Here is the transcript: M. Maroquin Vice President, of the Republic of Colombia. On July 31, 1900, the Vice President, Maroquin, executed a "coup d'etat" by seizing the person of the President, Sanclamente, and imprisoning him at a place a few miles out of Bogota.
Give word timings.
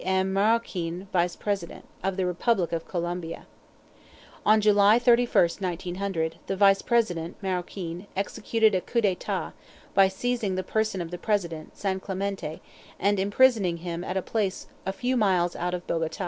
M. 0.03 0.33
Maroquin 0.33 1.07
Vice 1.13 1.35
President, 1.35 1.85
of 2.03 2.17
the 2.17 2.25
Republic 2.25 2.71
of 2.71 2.87
Colombia. 2.87 3.45
On 4.43 4.59
July 4.59 4.97
31, 4.97 5.49
1900, 5.59 6.37
the 6.47 6.55
Vice 6.55 6.81
President, 6.81 7.37
Maroquin, 7.39 8.07
executed 8.15 8.73
a 8.73 8.81
"coup 8.81 9.01
d'etat" 9.01 9.51
by 9.93 10.07
seizing 10.07 10.55
the 10.55 10.63
person 10.63 11.01
of 11.01 11.11
the 11.11 11.19
President, 11.19 11.75
Sanclamente, 11.75 12.61
and 12.99 13.19
imprisoning 13.19 13.77
him 13.77 14.03
at 14.03 14.17
a 14.17 14.23
place 14.23 14.65
a 14.87 14.91
few 14.91 15.15
miles 15.15 15.55
out 15.55 15.75
of 15.75 15.85
Bogota. 15.85 16.19